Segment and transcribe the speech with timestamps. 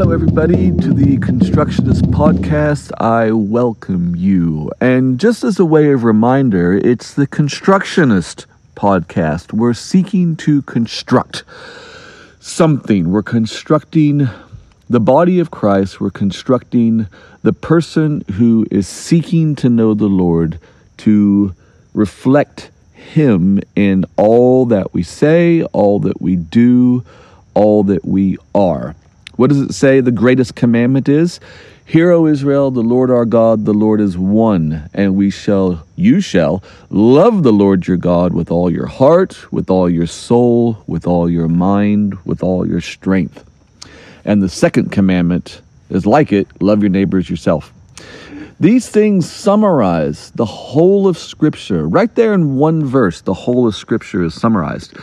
[0.00, 2.90] Hello, everybody, to the Constructionist Podcast.
[2.98, 4.72] I welcome you.
[4.80, 9.52] And just as a way of reminder, it's the Constructionist Podcast.
[9.52, 11.44] We're seeking to construct
[12.40, 13.10] something.
[13.10, 14.26] We're constructing
[14.88, 16.00] the body of Christ.
[16.00, 17.06] We're constructing
[17.42, 20.58] the person who is seeking to know the Lord
[20.96, 21.54] to
[21.92, 27.04] reflect Him in all that we say, all that we do,
[27.52, 28.96] all that we are.
[29.40, 31.40] What does it say the greatest commandment is?
[31.86, 36.20] Hear, O Israel, the Lord our God, the Lord is one, and we shall, you
[36.20, 41.06] shall, love the Lord your God with all your heart, with all your soul, with
[41.06, 43.42] all your mind, with all your strength.
[44.26, 47.72] And the second commandment is like it love your neighbors yourself.
[48.60, 51.88] These things summarize the whole of Scripture.
[51.88, 54.94] Right there in one verse, the whole of Scripture is summarized.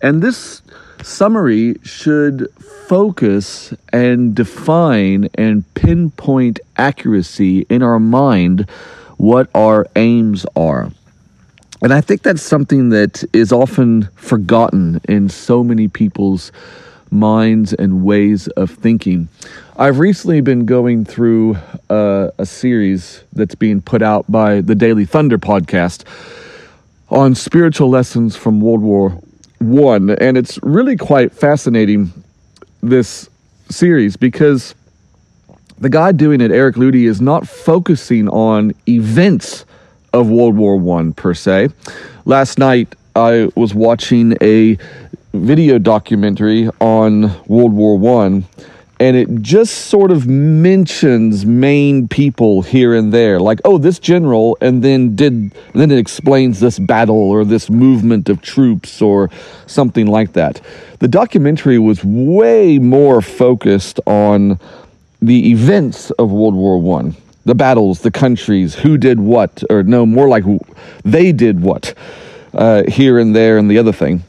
[0.00, 0.62] And this
[1.02, 2.48] summary should
[2.86, 8.68] focus and define and pinpoint accuracy in our mind
[9.16, 10.90] what our aims are.
[11.82, 16.52] And I think that's something that is often forgotten in so many people's
[17.10, 19.28] minds and ways of thinking.
[19.76, 21.56] I've recently been going through
[21.90, 26.04] uh, a series that's being put out by the Daily Thunder podcast
[27.10, 29.20] on spiritual lessons from World War
[29.58, 32.12] One, and it's really quite fascinating
[32.82, 33.28] this
[33.70, 34.74] series because
[35.78, 39.64] the guy doing it, Eric Ludy, is not focusing on events
[40.12, 41.68] of World War One per se.
[42.24, 44.78] Last night, I was watching a
[45.32, 48.44] video documentary on World War One
[48.98, 54.56] and it just sort of mentions main people here and there like oh this general
[54.60, 59.30] and then did and then it explains this battle or this movement of troops or
[59.66, 60.60] something like that.
[60.98, 64.58] The documentary was way more focused on
[65.20, 70.04] the events of world war one the battles the countries who did what or no
[70.04, 70.44] more like
[71.04, 71.94] they did what
[72.54, 74.22] uh, here and there and the other thing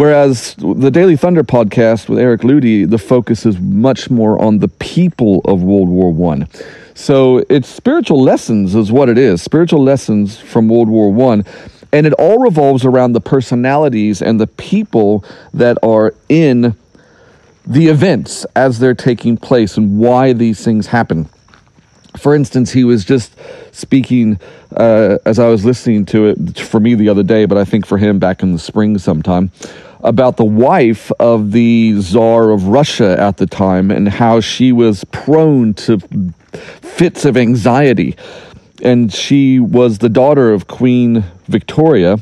[0.00, 4.68] Whereas the Daily Thunder podcast with Eric Ludy, the focus is much more on the
[4.68, 6.48] people of World War One.
[6.94, 9.42] So it's spiritual lessons is what it is.
[9.42, 11.44] Spiritual lessons from World War One.
[11.92, 15.22] And it all revolves around the personalities and the people
[15.52, 16.74] that are in
[17.66, 21.28] the events as they're taking place and why these things happen.
[22.16, 23.36] For instance, he was just
[23.70, 24.40] speaking
[24.74, 27.84] uh, as I was listening to it for me the other day, but I think
[27.84, 29.52] for him back in the spring sometime
[30.02, 35.04] about the wife of the Tsar of Russia at the time and how she was
[35.04, 35.98] prone to
[36.52, 38.16] fits of anxiety.
[38.82, 42.18] And she was the daughter of Queen Victoria,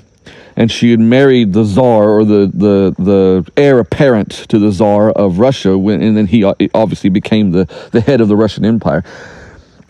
[0.56, 5.10] and she had married the Tsar or the, the, the heir apparent to the Tsar
[5.10, 8.64] of Russia, when, and then he uh, obviously became the, the head of the Russian
[8.64, 9.04] Empire.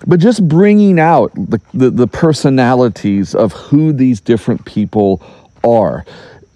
[0.07, 5.23] But just bringing out the, the, the personalities of who these different people
[5.65, 6.05] are,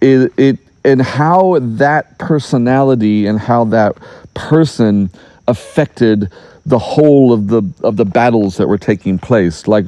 [0.00, 3.96] it, it and how that personality and how that
[4.34, 5.10] person
[5.48, 6.30] affected
[6.66, 9.66] the whole of the of the battles that were taking place.
[9.66, 9.86] Like,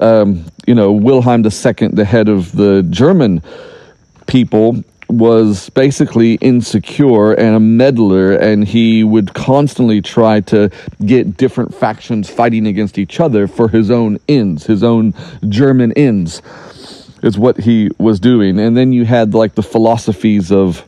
[0.00, 3.42] um, you know, Wilhelm II, the head of the German
[4.26, 10.70] people, was basically insecure and a meddler, and he would constantly try to
[11.04, 15.12] get different factions fighting against each other for his own ends, his own
[15.48, 16.40] German ends
[17.22, 18.58] is what he was doing.
[18.58, 20.86] And then you had like the philosophies of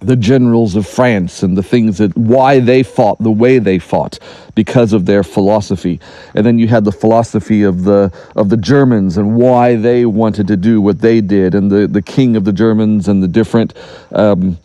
[0.00, 4.18] the generals of France and the things that why they fought the way they fought
[4.54, 5.98] because of their philosophy.
[6.34, 10.46] And then you had the philosophy of the of the Germans and why they wanted
[10.48, 13.74] to do what they did and the the king of the Germans and the different
[14.12, 14.58] um,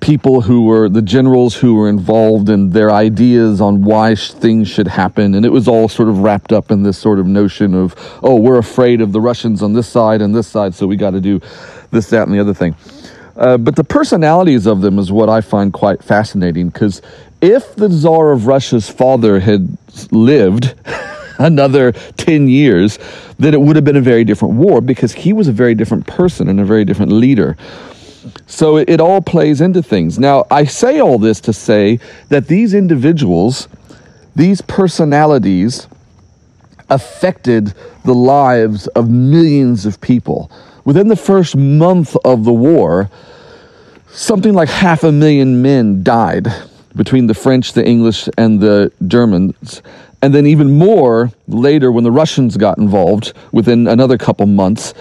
[0.00, 4.86] people who were the generals who were involved in their ideas on why things should
[4.86, 5.34] happen.
[5.34, 8.36] And it was all sort of wrapped up in this sort of notion of, oh,
[8.36, 11.20] we're afraid of the Russians on this side and this side, so we got to
[11.20, 11.40] do
[11.90, 12.76] this, that, and the other thing.
[13.36, 17.02] Uh, but the personalities of them is what I find quite fascinating because
[17.42, 19.76] if the Tsar of Russia's father had
[20.10, 20.74] lived
[21.38, 22.98] another 10 years,
[23.38, 26.06] then it would have been a very different war because he was a very different
[26.06, 27.56] person and a very different leader.
[28.46, 30.18] So it, it all plays into things.
[30.18, 33.68] Now, I say all this to say that these individuals
[34.36, 35.88] these personalities
[36.90, 37.72] affected
[38.04, 40.50] the lives of millions of people.
[40.84, 43.10] Within the first month of the war,
[44.10, 46.48] something like half a million men died
[46.94, 49.80] between the French, the English, and the Germans.
[50.20, 54.92] And then, even more later, when the Russians got involved within another couple months,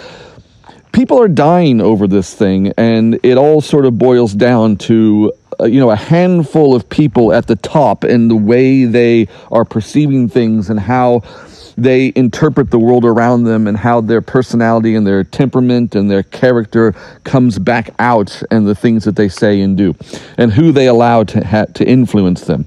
[0.95, 5.65] people are dying over this thing, and it all sort of boils down to uh,
[5.65, 10.29] you know a handful of people at the top and the way they are perceiving
[10.29, 11.21] things and how
[11.77, 16.23] they interpret the world around them and how their personality and their temperament and their
[16.23, 16.93] character
[17.25, 19.93] comes back out and the things that they say and do
[20.37, 22.65] and who they allow to ha- to influence them.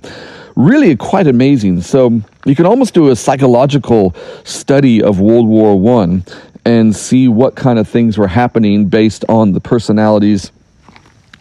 [0.54, 1.80] Really quite amazing.
[1.80, 4.14] So you can almost do a psychological
[4.44, 6.24] study of world war one
[6.68, 10.52] and see what kind of things were happening based on the personalities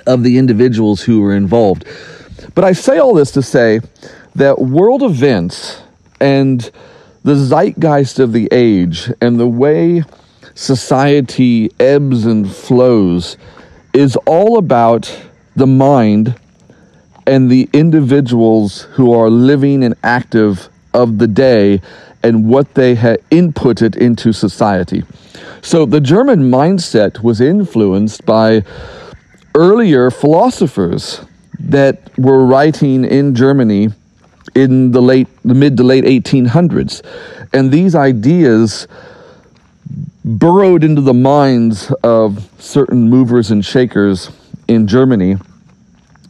[0.05, 1.83] of the individuals who were involved.
[2.55, 3.81] But i say all this to say
[4.35, 5.81] that world events
[6.21, 6.71] and
[7.23, 10.03] the zeitgeist of the age and the way
[10.55, 13.35] society ebbs and flows
[13.93, 15.13] is all about
[15.57, 16.39] the mind
[17.25, 21.81] and the individuals who are living and active of the day
[22.23, 25.03] and what they had inputted into society.
[25.61, 28.63] So the German mindset was influenced by
[29.55, 31.21] earlier philosophers
[31.59, 33.89] that were writing in Germany
[34.55, 37.01] in the late the mid to late 1800s
[37.53, 38.87] and these ideas
[40.23, 44.29] burrowed into the minds of certain movers and shakers
[44.67, 45.37] in Germany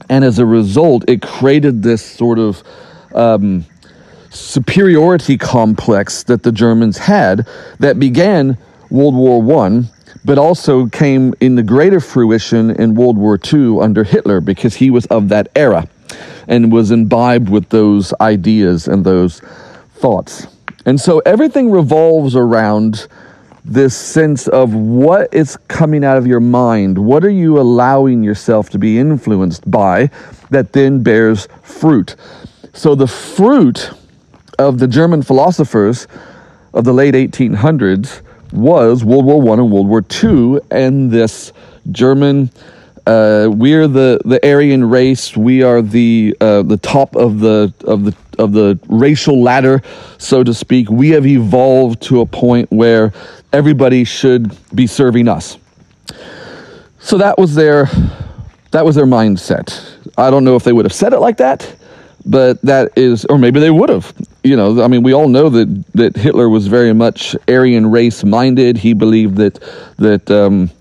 [0.10, 2.64] and as a result it created this sort of
[3.14, 3.66] um,
[4.30, 7.48] superiority complex that the Germans had
[7.80, 8.58] that began
[8.90, 9.90] World War One
[10.28, 14.90] but also came in the greater fruition in World War II under Hitler because he
[14.90, 15.88] was of that era
[16.50, 19.40] and was imbibed with those ideas and those
[19.96, 20.48] thoughts.
[20.86, 23.08] And so everything revolves around
[23.64, 26.98] this sense of what is coming out of your mind.
[26.98, 30.10] What are you allowing yourself to be influenced by
[30.50, 32.16] that then bears fruit?
[32.74, 33.92] So the fruit
[34.60, 36.08] of the German philosophers
[36.74, 38.22] of the late 1800s
[38.52, 41.52] was World War One and World War Two, and this
[41.92, 42.50] German
[43.08, 45.38] uh, we're the, the Aryan race.
[45.38, 49.82] We are the uh, the top of the of the of the racial ladder,
[50.18, 50.90] so to speak.
[50.90, 53.14] We have evolved to a point where
[53.54, 55.58] everybody should be serving us.
[57.00, 57.86] So that was their
[58.72, 60.12] that was their mindset.
[60.18, 61.74] I don't know if they would have said it like that,
[62.28, 64.14] but that is, or maybe they would have.
[64.44, 68.24] You know, I mean, we all know that that Hitler was very much Aryan race
[68.24, 68.78] minded.
[68.78, 69.60] He believed that
[69.98, 70.30] that.
[70.30, 70.72] Um,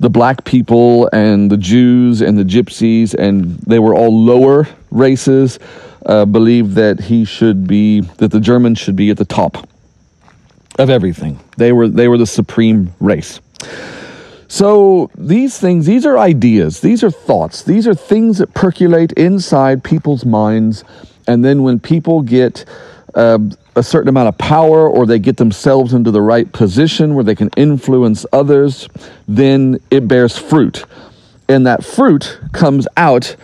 [0.00, 5.58] the black people and the Jews and the gypsies, and they were all lower races,
[6.06, 9.68] uh, believed that he should be, that the Germans should be at the top
[10.78, 11.38] of everything.
[11.58, 13.40] They were, they were the supreme race.
[14.50, 19.84] So these things, these are ideas, these are thoughts, these are things that percolate inside
[19.84, 20.82] people's minds.
[21.28, 22.64] And then when people get
[23.14, 23.38] uh,
[23.76, 27.36] a certain amount of power or they get themselves into the right position where they
[27.36, 28.88] can influence others,
[29.28, 30.84] then it bears fruit.
[31.48, 33.36] And that fruit comes out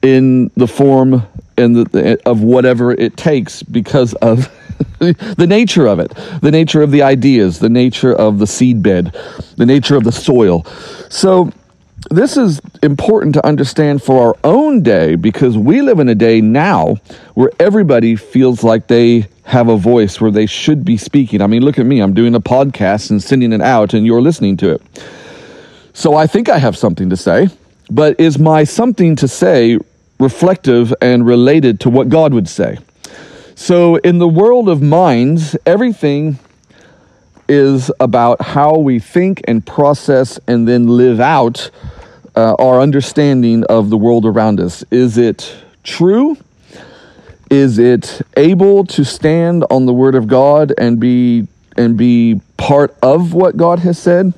[0.00, 1.26] in the form
[1.56, 4.48] and the, of whatever it takes because of
[5.36, 9.14] the nature of it, the nature of the ideas, the nature of the seed bed,
[9.56, 10.64] the nature of the soil.
[11.10, 11.52] So
[12.10, 16.40] this is important to understand for our own day because we live in a day
[16.40, 16.96] now
[17.34, 21.40] where everybody feels like they have a voice where they should be speaking.
[21.42, 22.00] I mean, look at me.
[22.00, 24.82] I'm doing a podcast and sending it out and you're listening to it.
[25.94, 27.48] So I think I have something to say,
[27.90, 29.78] but is my something to say
[30.18, 32.78] reflective and related to what God would say?
[33.58, 36.38] So in the world of minds, everything
[37.48, 41.70] is about how we think and process and then live out
[42.36, 44.84] uh, our understanding of the world around us.
[44.90, 46.36] Is it true?
[47.50, 51.48] Is it able to stand on the word of God and be
[51.78, 54.34] and be part of what God has said?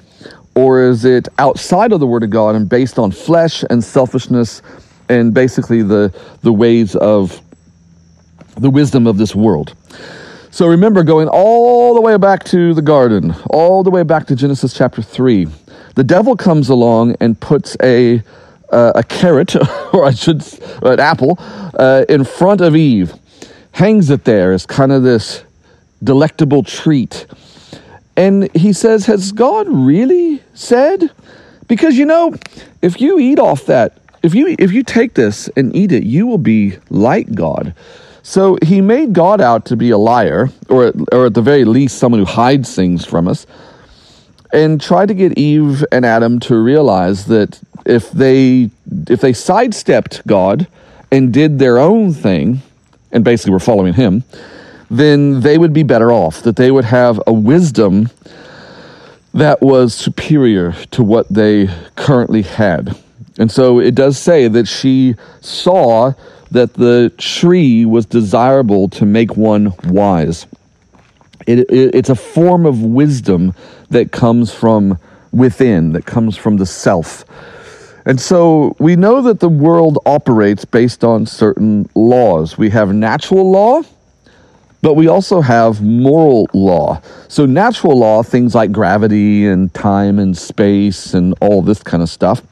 [0.54, 4.62] Or is it outside of the word of God and based on flesh and selfishness
[5.08, 7.42] and basically the the ways of
[8.60, 9.74] the wisdom of this world?
[10.50, 14.36] So remember going all the way back to the garden, all the way back to
[14.36, 15.46] Genesis chapter 3
[15.98, 18.22] the devil comes along and puts a
[18.70, 19.56] uh, a carrot,
[19.92, 20.44] or I should,
[20.82, 21.36] an apple,
[21.76, 23.14] uh, in front of Eve,
[23.72, 25.42] hangs it there as kind of this
[26.04, 27.26] delectable treat.
[28.16, 31.10] And he says, Has God really said?
[31.66, 32.36] Because you know,
[32.80, 36.28] if you eat off that, if you if you take this and eat it, you
[36.28, 37.74] will be like God.
[38.22, 41.98] So he made God out to be a liar, or, or at the very least,
[41.98, 43.46] someone who hides things from us,
[44.52, 48.70] and tried to get Eve and Adam to realize that if they
[49.08, 50.66] if they sidestepped God
[51.10, 52.60] and did their own thing,
[53.12, 54.24] and basically were following him,
[54.90, 56.42] then they would be better off.
[56.42, 58.10] That they would have a wisdom
[59.34, 62.96] that was superior to what they currently had.
[63.38, 66.14] And so it does say that she saw
[66.50, 70.46] that the tree was desirable to make one wise.
[71.46, 73.54] It, it, it's a form of wisdom
[73.90, 74.98] that comes from
[75.32, 77.24] within, that comes from the self.
[78.06, 82.56] And so we know that the world operates based on certain laws.
[82.56, 83.82] We have natural law,
[84.80, 87.02] but we also have moral law.
[87.28, 92.08] So, natural law, things like gravity and time and space and all this kind of
[92.08, 92.42] stuff,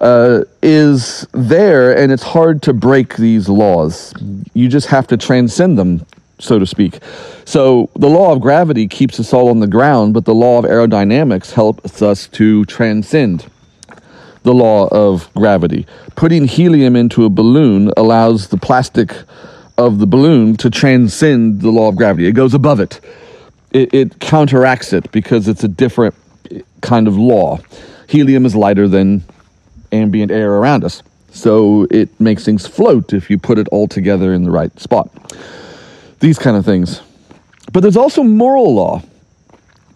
[0.00, 4.14] uh, is there, and it's hard to break these laws.
[4.54, 6.06] You just have to transcend them,
[6.38, 7.00] so to speak.
[7.44, 10.64] So, the law of gravity keeps us all on the ground, but the law of
[10.64, 13.50] aerodynamics helps us to transcend
[14.42, 15.86] the law of gravity.
[16.16, 19.14] Putting helium into a balloon allows the plastic
[19.76, 22.26] of the balloon to transcend the law of gravity.
[22.26, 23.00] It goes above it.
[23.70, 26.14] It, it counteracts it because it's a different
[26.80, 27.58] kind of law.
[28.08, 29.24] Helium is lighter than
[29.92, 31.02] ambient air around us.
[31.32, 35.10] So it makes things float if you put it all together in the right spot.
[36.20, 37.00] These kind of things.
[37.72, 39.02] But there's also moral law.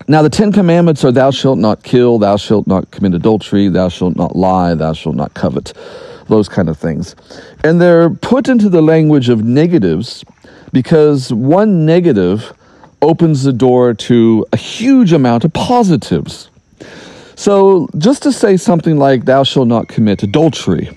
[0.06, 3.88] Now, the Ten Commandments are thou shalt not kill, thou shalt not commit adultery, thou
[3.88, 5.72] shalt not lie, thou shalt not covet
[6.28, 7.16] those kind of things.
[7.62, 10.24] And they're put into the language of negatives
[10.72, 12.52] because one negative
[13.00, 16.50] opens the door to a huge amount of positives.
[17.36, 20.90] So, just to say something like, Thou shalt not commit adultery.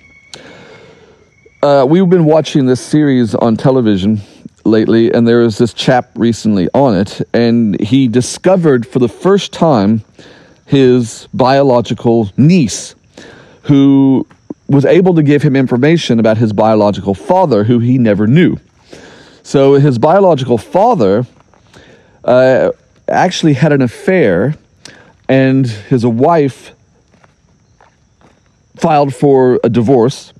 [1.63, 4.21] Uh, we've been watching this series on television
[4.63, 9.51] lately, and there was this chap recently on it, and he discovered for the first
[9.51, 10.03] time
[10.67, 12.93] his biological niece,
[13.63, 14.27] who
[14.67, 18.57] was able to give him information about his biological father, who he never knew.
[19.43, 21.25] So his biological father
[22.23, 22.71] uh,
[23.07, 24.55] actually had an affair,
[25.27, 26.71] and his wife
[28.75, 30.33] filed for a divorce.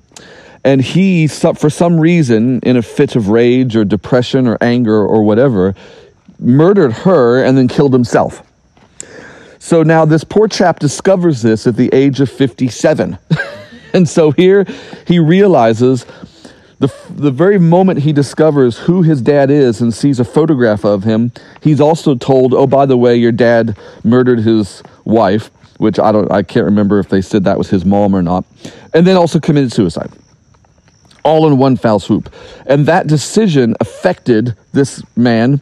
[0.64, 5.22] And he, for some reason, in a fit of rage or depression or anger or
[5.22, 5.74] whatever,
[6.38, 8.42] murdered her and then killed himself.
[9.58, 13.18] So now this poor chap discovers this at the age of 57.
[13.92, 14.66] And so here
[15.06, 16.06] he realizes
[16.78, 21.02] the, the very moment he discovers who his dad is and sees a photograph of
[21.04, 26.12] him, he's also told, oh, by the way, your dad murdered his wife, which I
[26.12, 28.44] don't, I can't remember if they said that was his mom or not,
[28.94, 30.10] and then also committed suicide.
[31.24, 32.32] All in one foul swoop.
[32.66, 35.60] And that decision affected this man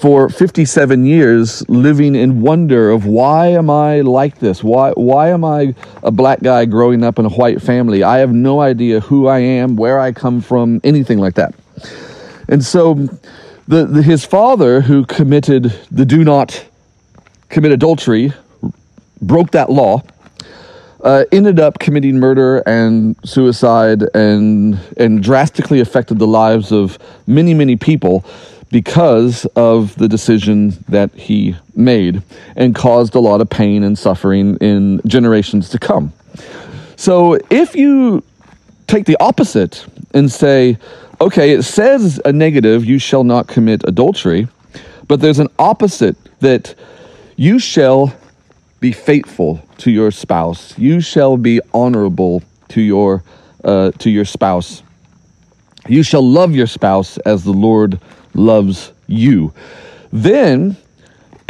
[0.00, 4.64] for 57 years living in wonder of why am I like this?
[4.64, 8.02] Why, why am I a black guy growing up in a white family?
[8.02, 11.54] I have no idea who I am, where I come from, anything like that.
[12.48, 12.94] And so
[13.68, 16.64] the, the his father, who committed the do not
[17.50, 18.32] commit adultery,
[19.20, 20.02] broke that law.
[21.02, 27.54] Uh, ended up committing murder and suicide and and drastically affected the lives of many
[27.54, 28.22] many people
[28.70, 32.22] because of the decision that he made
[32.56, 36.12] and caused a lot of pain and suffering in generations to come.
[36.96, 38.22] So if you
[38.86, 39.84] take the opposite
[40.14, 40.78] and say,
[41.20, 44.48] okay, it says a negative, you shall not commit adultery,
[45.08, 46.74] but there's an opposite that
[47.36, 48.14] you shall
[48.80, 53.22] be faithful to your spouse, you shall be honorable to your
[53.64, 54.82] uh, to your spouse.
[55.88, 58.00] You shall love your spouse as the Lord
[58.34, 59.52] loves you.
[60.12, 60.76] Then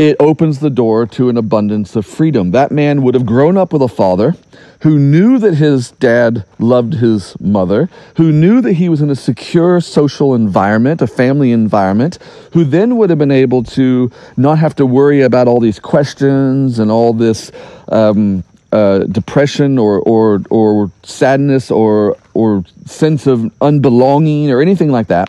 [0.00, 2.52] it opens the door to an abundance of freedom.
[2.52, 4.34] That man would have grown up with a father
[4.80, 9.14] who knew that his dad loved his mother, who knew that he was in a
[9.14, 12.18] secure social environment, a family environment,
[12.52, 16.78] who then would have been able to not have to worry about all these questions
[16.78, 17.52] and all this
[17.88, 25.08] um, uh, depression or, or, or sadness or, or sense of unbelonging or anything like
[25.08, 25.28] that.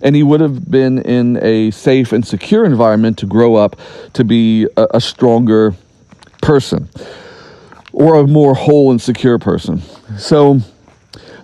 [0.00, 3.76] And he would have been in a safe and secure environment to grow up
[4.14, 5.74] to be a, a stronger
[6.42, 6.88] person
[7.92, 9.82] or a more whole and secure person.
[10.16, 10.60] So,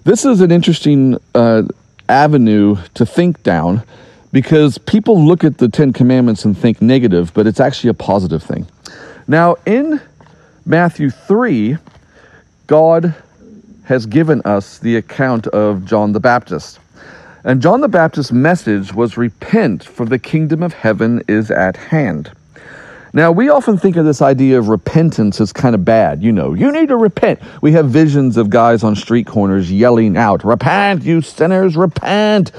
[0.05, 1.63] this is an interesting uh,
[2.09, 3.83] avenue to think down
[4.33, 8.43] because people look at the Ten Commandments and think negative, but it's actually a positive
[8.43, 8.67] thing.
[9.27, 10.01] Now, in
[10.67, 11.79] Matthew 3,
[12.67, 13.15] God
[13.85, 16.81] has given us the account of John the Baptist.
[17.47, 22.33] And John the Baptist's message was repent, for the kingdom of heaven is at hand.
[23.13, 26.23] Now, we often think of this idea of repentance as kind of bad.
[26.23, 27.41] You know, you need to repent.
[27.61, 32.51] We have visions of guys on street corners yelling out, Repent, you sinners, repent.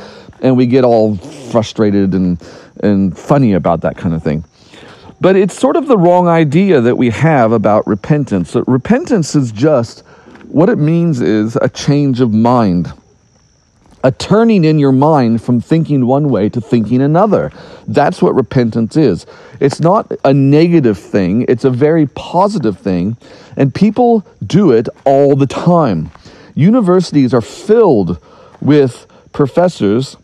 [0.42, 2.40] And we get all frustrated and,
[2.84, 4.46] and funny about that kind of thing.
[5.20, 8.56] But it's sort of the wrong idea that we have about repentance.
[8.68, 10.02] Repentance is just
[10.48, 12.94] what it means is a change of mind
[14.06, 17.52] a turning in your mind from thinking one way to thinking another.
[17.88, 19.26] That's what repentance is.
[19.60, 23.18] It's not a negative thing, it's a very positive thing,
[23.58, 26.12] and people do it all the time.
[26.54, 28.24] Universities are filled
[28.62, 30.18] with professors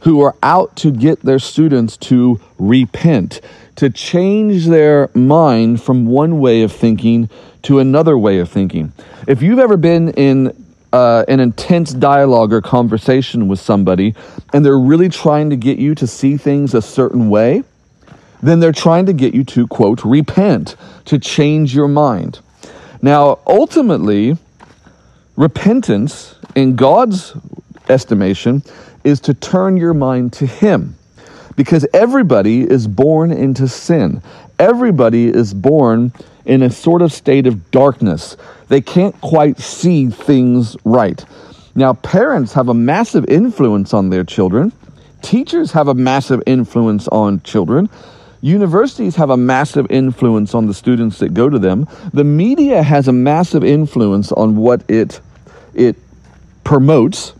[0.00, 3.40] who are out to get their students to repent,
[3.76, 7.30] to change their mind from one way of thinking
[7.62, 8.92] to another way of thinking.
[9.26, 10.61] If you've ever been in
[10.92, 14.14] uh, an intense dialogue or conversation with somebody
[14.52, 17.64] and they're really trying to get you to see things a certain way,
[18.42, 22.40] then they're trying to get you to, quote, repent, to change your mind.
[23.00, 24.36] Now, ultimately,
[25.36, 27.34] repentance, in God's
[27.88, 28.62] estimation,
[29.04, 30.96] is to turn your mind to Him.
[31.56, 34.22] Because everybody is born into sin.
[34.58, 36.12] Everybody is born
[36.44, 38.36] in a sort of state of darkness.
[38.72, 41.22] They can't quite see things right.
[41.74, 44.72] Now, parents have a massive influence on their children.
[45.20, 47.90] Teachers have a massive influence on children.
[48.40, 51.86] Universities have a massive influence on the students that go to them.
[52.14, 55.20] The media has a massive influence on what it
[55.74, 55.96] it
[56.64, 57.34] promotes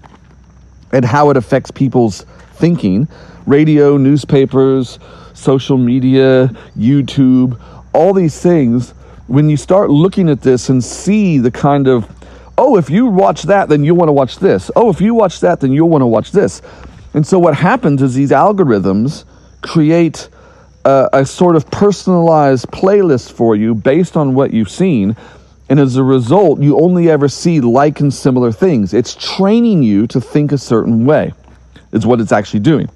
[0.92, 3.08] and how it affects people's thinking.
[3.46, 4.98] Radio, newspapers,
[5.32, 7.58] social media, YouTube,
[7.94, 8.92] all these things,
[9.26, 12.08] when you start looking at this and see the kind of,
[12.58, 14.70] oh, if you watch that, then you'll want to watch this.
[14.76, 16.62] Oh, if you watch that, then you'll want to watch this.
[17.14, 19.24] And so what happens is these algorithms
[19.62, 20.28] create
[20.84, 25.16] a, a sort of personalized playlist for you based on what you've seen.
[25.68, 28.92] And as a result, you only ever see like and similar things.
[28.92, 31.32] It's training you to think a certain way,
[31.92, 32.90] is what it's actually doing.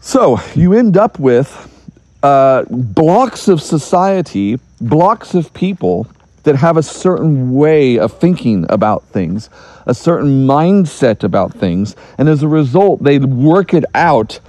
[0.00, 1.74] So you end up with
[2.22, 6.06] uh, blocks of society, blocks of people
[6.44, 9.50] that have a certain way of thinking about things,
[9.86, 14.40] a certain mindset about things, and as a result, they work it out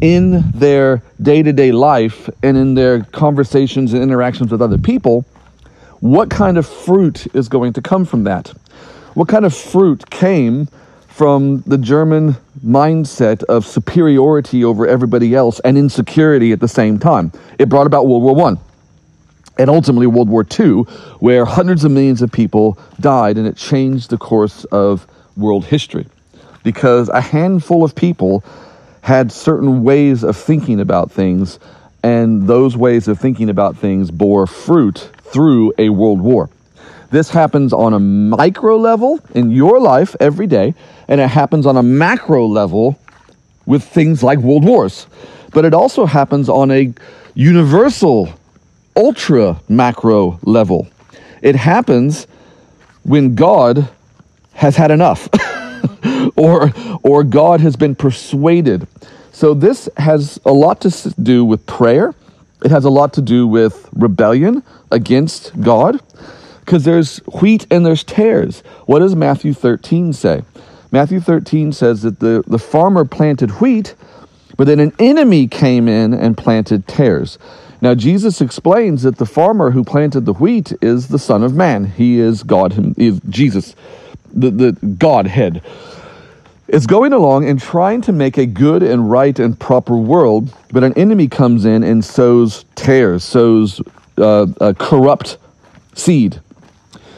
[0.00, 5.24] in their day to day life and in their conversations and interactions with other people.
[6.00, 8.48] What kind of fruit is going to come from that?
[9.14, 10.68] What kind of fruit came
[11.14, 12.34] from the German
[12.66, 17.30] mindset of superiority over everybody else and insecurity at the same time.
[17.56, 18.56] It brought about World War I
[19.56, 20.82] and ultimately World War II,
[21.20, 26.08] where hundreds of millions of people died, and it changed the course of world history
[26.64, 28.42] because a handful of people
[29.02, 31.60] had certain ways of thinking about things,
[32.02, 36.50] and those ways of thinking about things bore fruit through a world war.
[37.14, 40.74] This happens on a micro level in your life every day,
[41.06, 42.98] and it happens on a macro level
[43.66, 45.06] with things like world wars.
[45.52, 46.92] But it also happens on a
[47.34, 48.30] universal,
[48.96, 50.88] ultra macro level.
[51.40, 52.26] It happens
[53.04, 53.88] when God
[54.54, 55.28] has had enough.
[56.36, 56.72] or
[57.04, 58.88] or God has been persuaded.
[59.30, 62.12] So this has a lot to do with prayer.
[62.64, 66.00] It has a lot to do with rebellion against God
[66.64, 68.60] because there's wheat and there's tares.
[68.86, 70.42] What does Matthew 13 say?
[70.90, 73.94] Matthew 13 says that the, the farmer planted wheat,
[74.56, 77.38] but then an enemy came in and planted tares.
[77.82, 81.84] Now, Jesus explains that the farmer who planted the wheat is the Son of Man.
[81.84, 83.74] He is God, him, is Jesus,
[84.32, 85.62] the, the Godhead.
[86.68, 90.82] Is going along and trying to make a good and right and proper world, but
[90.82, 93.82] an enemy comes in and sows tares, sows
[94.16, 95.36] uh, a corrupt
[95.94, 96.40] seed.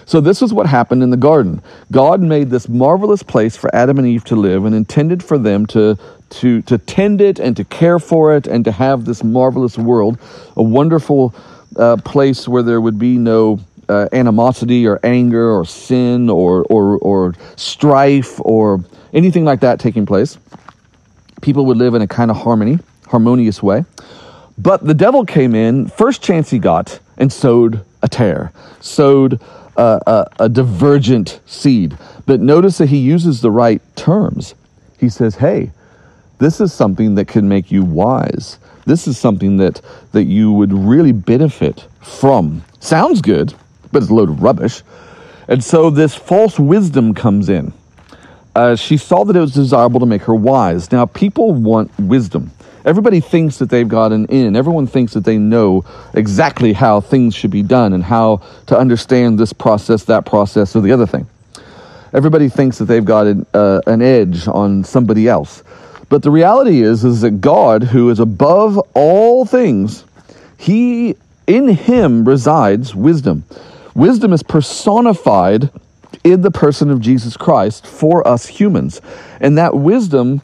[0.06, 1.60] So, this is what happened in the garden.
[1.90, 5.66] God made this marvelous place for Adam and Eve to live and intended for them
[5.66, 5.98] to,
[6.30, 10.18] to, to tend it and to care for it and to have this marvelous world,
[10.56, 11.34] a wonderful
[11.76, 16.98] uh, place where there would be no uh, animosity or anger or sin or, or,
[16.98, 20.38] or strife or anything like that taking place.
[21.42, 23.84] People would live in a kind of harmony, harmonious way.
[24.56, 29.40] But the devil came in, first chance he got, and sowed a tare, sowed
[29.76, 31.96] a, a, divergent seed.
[32.24, 34.54] But notice that he uses the right terms.
[34.98, 35.70] He says, hey,
[36.38, 38.58] this is something that can make you wise.
[38.86, 39.80] This is something that,
[40.12, 42.62] that you would really benefit from.
[42.80, 43.54] Sounds good,
[43.92, 44.82] but it's a load of rubbish.
[45.48, 47.72] And so this false wisdom comes in.
[48.56, 50.90] uh, she saw that it was desirable to make her wise.
[50.90, 52.50] Now, people want wisdom.
[52.86, 54.54] Everybody thinks that they've got an in.
[54.54, 59.40] Everyone thinks that they know exactly how things should be done and how to understand
[59.40, 61.26] this process, that process, or the other thing.
[62.12, 65.64] Everybody thinks that they've got an, uh, an edge on somebody else.
[66.08, 70.04] But the reality is, is that God, who is above all things,
[70.56, 71.16] he
[71.48, 73.44] in him resides wisdom.
[73.96, 75.70] Wisdom is personified
[76.22, 79.00] in the person of Jesus Christ for us humans.
[79.40, 80.40] And that wisdom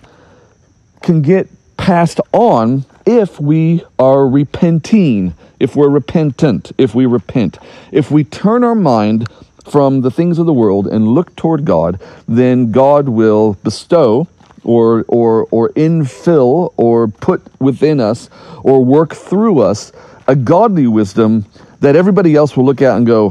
[1.02, 7.58] can get passed on if we are repenting, if we're repentant, if we repent.
[7.90, 9.28] If we turn our mind
[9.64, 14.28] from the things of the world and look toward God, then God will bestow
[14.64, 18.30] or or or infill or put within us
[18.62, 19.92] or work through us
[20.28, 21.44] a godly wisdom
[21.80, 23.30] that everybody else will look at and go,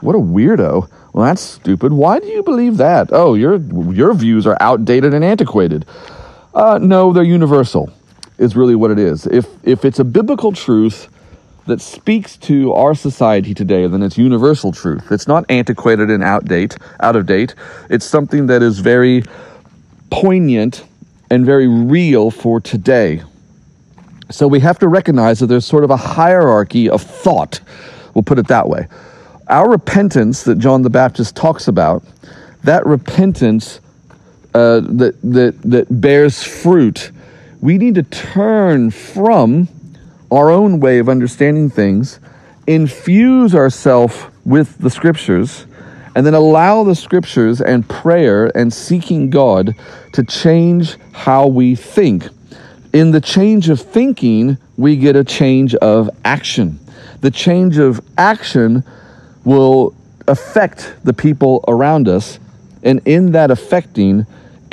[0.00, 1.94] "What a weirdo." Well, that's stupid.
[1.94, 3.08] Why do you believe that?
[3.10, 5.86] Oh, your your views are outdated and antiquated.
[6.56, 7.92] Uh, no, they're universal.
[8.38, 9.26] Is really what it is.
[9.26, 11.08] If if it's a biblical truth
[11.66, 15.12] that speaks to our society today, then it's universal truth.
[15.12, 17.54] It's not antiquated and outdate, out of date.
[17.90, 19.22] It's something that is very
[20.10, 20.84] poignant
[21.30, 23.22] and very real for today.
[24.30, 27.60] So we have to recognize that there's sort of a hierarchy of thought.
[28.14, 28.86] We'll put it that way.
[29.48, 32.02] Our repentance that John the Baptist talks about,
[32.64, 33.80] that repentance
[34.56, 37.10] uh, that, that, that bears fruit,
[37.60, 39.68] we need to turn from
[40.30, 42.20] our own way of understanding things,
[42.66, 44.16] infuse ourselves
[44.46, 45.66] with the scriptures,
[46.14, 49.74] and then allow the scriptures and prayer and seeking God
[50.14, 52.26] to change how we think.
[52.94, 56.78] In the change of thinking, we get a change of action.
[57.20, 58.84] The change of action
[59.44, 59.94] will
[60.26, 62.38] affect the people around us,
[62.82, 64.24] and in that affecting,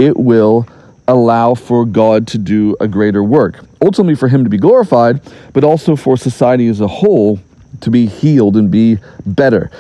[0.04, 0.68] it will
[1.08, 3.64] allow for God to do a greater work.
[3.82, 5.22] Ultimately, for Him to be glorified,
[5.54, 7.40] but also for society as a whole
[7.80, 9.72] to be healed and be better.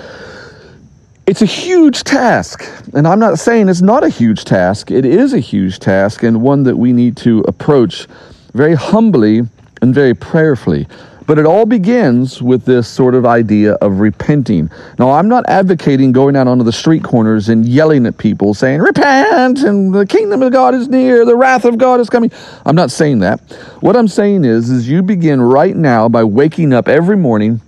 [1.28, 4.92] It's a huge task, and I'm not saying it's not a huge task.
[4.92, 8.08] It is a huge task, and one that we need to approach
[8.54, 9.42] very humbly
[9.82, 10.88] and very prayerfully.
[11.26, 14.70] But it all begins with this sort of idea of repenting.
[15.00, 18.82] Now, I'm not advocating going out onto the street corners and yelling at people saying,
[18.82, 22.32] Repent, and the kingdom of God is near, the wrath of God is coming.
[22.66, 23.40] I'm not saying that.
[23.80, 27.62] What I'm saying is, is you begin right now by waking up every morning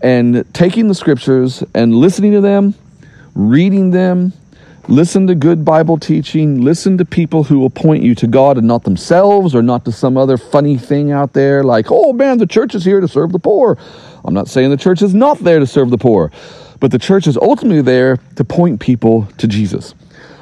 [0.00, 2.74] and taking the scriptures and listening to them,
[3.34, 4.32] reading them,
[4.90, 6.62] Listen to good Bible teaching.
[6.62, 9.92] Listen to people who will point you to God and not themselves or not to
[9.92, 13.32] some other funny thing out there like, oh man, the church is here to serve
[13.32, 13.76] the poor.
[14.24, 16.32] I'm not saying the church is not there to serve the poor,
[16.80, 19.94] but the church is ultimately there to point people to Jesus.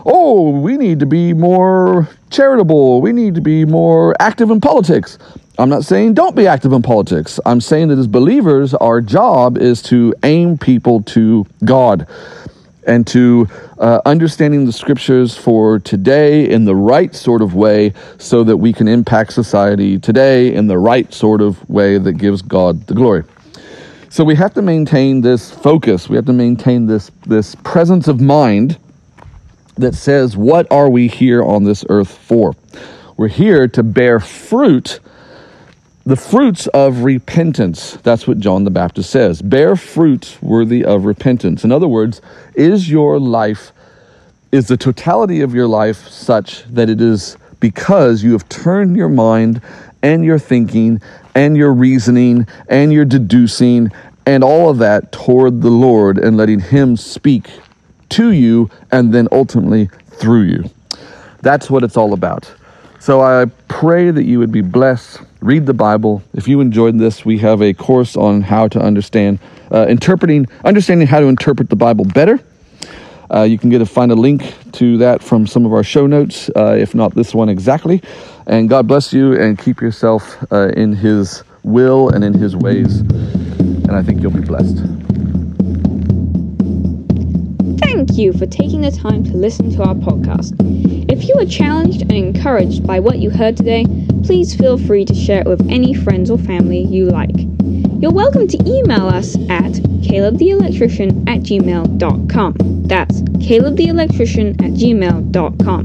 [0.05, 3.01] Oh, we need to be more charitable.
[3.01, 5.19] We need to be more active in politics.
[5.59, 7.41] I'm not saying don't be active in politics.
[7.45, 12.07] I'm saying that as believers, our job is to aim people to God
[12.87, 18.45] and to uh, understanding the scriptures for today in the right sort of way so
[18.45, 22.87] that we can impact society today in the right sort of way that gives God
[22.87, 23.25] the glory.
[24.09, 26.09] So we have to maintain this focus.
[26.09, 28.79] We have to maintain this, this presence of mind
[29.77, 32.55] that says, What are we here on this earth for?
[33.17, 35.01] We're here to bear fruit
[36.07, 37.95] the fruits of repentance.
[38.05, 39.43] That's what John the Baptist says.
[39.43, 41.65] Bear fruits worthy of repentance.
[41.65, 42.23] In other words,
[42.55, 43.73] is your life,
[44.53, 49.09] is the totality of your life such that it is because you have turned your
[49.09, 49.61] mind
[50.01, 51.01] and your thinking
[51.35, 53.91] and your reasoning and your deducing
[54.27, 57.51] and all of that toward the Lord and letting Him speak
[58.11, 60.71] to you and then ultimately through you.
[61.43, 62.53] That's what it's all about.
[63.01, 66.25] So I pray that you would be blessed read the Bible.
[66.35, 69.39] If you enjoyed this, we have a course on how to understand,
[69.71, 72.41] uh, interpreting, understanding how to interpret the Bible better.
[73.33, 76.07] Uh, you can get a find a link to that from some of our show
[76.07, 78.03] notes, uh, if not this one exactly.
[78.49, 83.01] And God bless you and keep yourself uh, in His will and in His ways.
[83.01, 85.06] And I think you'll be blessed.
[88.17, 90.57] Thank you for taking the time to listen to our podcast.
[91.13, 93.85] If you were challenged and encouraged by what you heard today,
[94.25, 97.35] please feel free to share it with any friends or family you like.
[98.01, 102.55] You're welcome to email us at calebtheelectrician at gmail.com.
[102.87, 105.85] That's calebtheelectrician at gmail.com.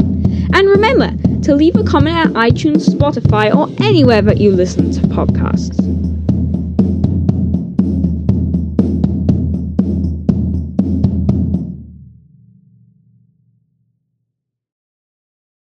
[0.53, 5.01] And remember to leave a comment at iTunes, Spotify, or anywhere that you listen to
[5.01, 6.00] podcasts.